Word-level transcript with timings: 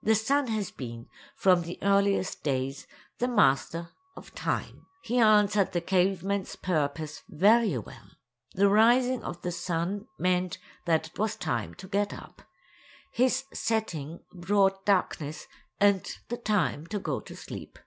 The 0.00 0.14
sun 0.14 0.46
has 0.46 0.70
been, 0.70 1.08
from 1.34 1.62
the 1.62 1.76
earliest 1.82 2.44
days, 2.44 2.86
the 3.18 3.26
master 3.26 3.88
of 4.14 4.32
Time. 4.32 4.86
He 5.02 5.18
answered 5.18 5.72
the 5.72 5.80
caveman's 5.80 6.54
purpose 6.54 7.24
very 7.28 7.76
well. 7.76 8.12
The 8.54 8.68
rising 8.68 9.24
of 9.24 9.42
the 9.42 9.50
sun 9.50 10.06
meant 10.20 10.58
that 10.84 11.08
it 11.08 11.18
was 11.18 11.34
time 11.34 11.74
to 11.82 11.88
get 11.88 12.14
up; 12.14 12.42
his 13.10 13.42
setting 13.52 14.20
brought 14.32 14.86
darkness 14.86 15.48
and 15.80 16.16
the 16.28 16.36
time 16.36 16.86
to 16.86 17.00
go 17.00 17.18
to 17.18 17.34
sleep. 17.34 17.80